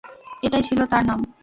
[0.43, 1.19] এটাই ছিল তার নাম।